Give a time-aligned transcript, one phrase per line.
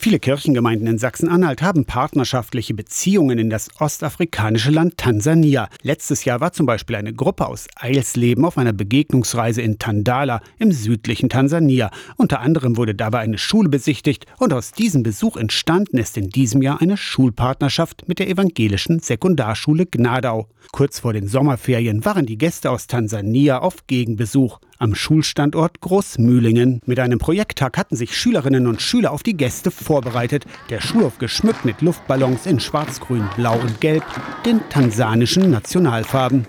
[0.00, 5.68] Viele Kirchengemeinden in Sachsen-Anhalt haben partnerschaftliche Beziehungen in das ostafrikanische Land Tansania.
[5.82, 10.70] Letztes Jahr war zum Beispiel eine Gruppe aus Eilsleben auf einer Begegnungsreise in Tandala im
[10.70, 11.90] südlichen Tansania.
[12.16, 16.62] Unter anderem wurde dabei eine Schule besichtigt und aus diesem Besuch entstanden ist in diesem
[16.62, 20.46] Jahr eine Schulpartnerschaft mit der evangelischen Sekundarschule Gnadau.
[20.70, 26.80] Kurz vor den Sommerferien waren die Gäste aus Tansania auf Gegenbesuch am Schulstandort Großmühlingen.
[26.86, 30.44] Mit einem Projekttag hatten sich Schülerinnen und Schüler auf die Gäste vorbereitet.
[30.70, 34.04] Der Schulhof geschmückt mit Luftballons in Schwarz, Grün, Blau und Gelb,
[34.44, 36.46] den tansanischen Nationalfarben.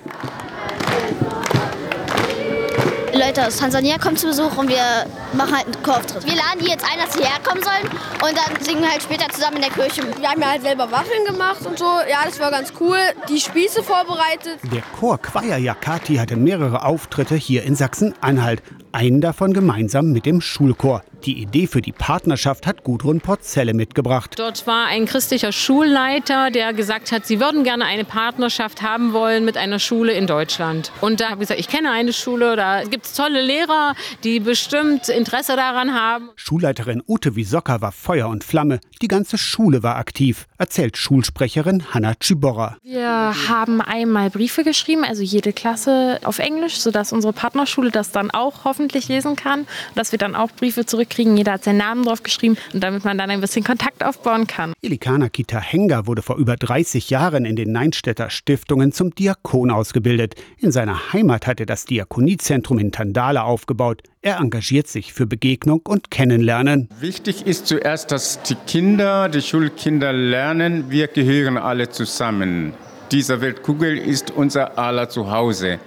[3.20, 6.26] Leute aus Tansania kommen zu Besuch und wir machen halt einen Chorauftritt.
[6.26, 7.84] Wir laden die jetzt ein, dass sie herkommen sollen
[8.24, 10.04] und dann singen wir halt später zusammen in der Kirche.
[10.18, 11.84] Wir haben ja halt selber Waffeln gemacht und so.
[12.10, 12.98] Ja, das war ganz cool.
[13.28, 14.60] Die Spieße vorbereitet.
[14.72, 18.64] Der Chor Choir Yakati hatte mehrere Auftritte hier in Sachsen-Anhalt.
[18.94, 21.04] Einen davon gemeinsam mit dem Schulchor.
[21.26, 24.36] Die Idee für die Partnerschaft hat Gudrun Porzelle mitgebracht.
[24.38, 29.44] Dort war ein christlicher Schulleiter, der gesagt hat, sie würden gerne eine Partnerschaft haben wollen
[29.44, 30.94] mit einer Schule in Deutschland.
[31.02, 34.40] Und da habe ich gesagt, ich kenne eine Schule, da gibt es tolle Lehrer, die
[34.40, 36.30] bestimmt Interesse daran haben.
[36.38, 38.80] Schulleiterin Ute Wiesocker war Feuer und Flamme.
[39.02, 42.78] Die ganze Schule war aktiv, erzählt Schulsprecherin Hanna Ciborra.
[42.84, 48.32] Wir haben einmal Briefe geschrieben, also jede Klasse auf Englisch, sodass unsere Partnerschule das dann
[48.32, 49.68] auch hoffentlich lesen kann.
[49.96, 51.36] Dass wir dann auch Briefe zurück kriegen.
[51.38, 54.74] Jeder hat seinen Namen drauf geschrieben und damit man dann ein bisschen Kontakt aufbauen kann.
[54.82, 60.36] Ilikana Kita Henga wurde vor über 30 Jahren in den Neinstädter Stiftungen zum Diakon ausgebildet.
[60.58, 64.04] In seiner Heimat hat er das Diakoniezentrum in Tandala aufgebaut.
[64.22, 66.90] Er engagiert sich für Begegnung und Kennenlernen.
[67.00, 72.74] Wichtig ist zuerst, dass die Kinder, die Schulkinder lernen, wir gehören alle zusammen.
[73.12, 75.80] Diese Weltkugel ist unser aller Zuhause.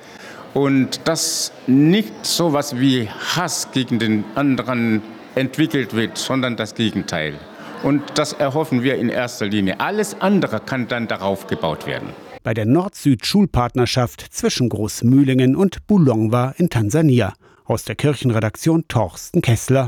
[0.55, 5.03] Und dass nicht so etwas wie Hass gegen den anderen
[5.35, 7.35] entwickelt wird, sondern das Gegenteil.
[7.83, 9.81] Und das erhoffen wir in erster Linie.
[9.81, 12.11] Alles andere kann dann darauf gebaut werden.
[12.45, 17.35] Bei der Nord-Süd-Schulpartnerschaft zwischen Großmühlingen und Bulongwa in Tansania.
[17.65, 19.81] Aus der Kirchenredaktion Torsten Kessler.